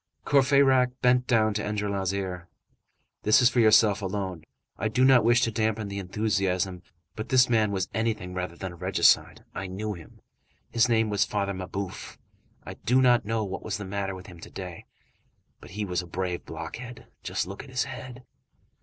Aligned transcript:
Courfeyrac 0.25 0.99
bent 1.03 1.27
down 1.27 1.53
to 1.53 1.61
Enjolras' 1.63 2.11
ear:— 2.11 2.47
"This 3.21 3.39
is 3.39 3.51
for 3.51 3.59
yourself 3.59 4.01
alone, 4.01 4.43
I 4.75 4.87
do 4.87 5.05
not 5.05 5.23
wish 5.23 5.41
to 5.41 5.51
dampen 5.51 5.89
the 5.89 5.99
enthusiasm. 5.99 6.81
But 7.15 7.29
this 7.29 7.47
man 7.47 7.71
was 7.71 7.87
anything 7.93 8.33
rather 8.33 8.55
than 8.55 8.71
a 8.71 8.75
regicide. 8.75 9.43
I 9.53 9.67
knew 9.67 9.93
him. 9.93 10.19
His 10.71 10.89
name 10.89 11.11
was 11.11 11.23
Father 11.23 11.53
Mabeuf. 11.53 12.17
I 12.63 12.73
do 12.73 12.99
not 12.99 13.25
know 13.25 13.43
what 13.43 13.61
was 13.61 13.77
the 13.77 13.85
matter 13.85 14.15
with 14.15 14.25
him 14.25 14.39
to 14.39 14.49
day. 14.49 14.87
But 15.59 15.69
he 15.69 15.85
was 15.85 16.01
a 16.01 16.07
brave 16.07 16.45
blockhead. 16.47 17.05
Just 17.21 17.45
look 17.45 17.63
at 17.63 17.69
his 17.69 17.83
head." 17.83 18.25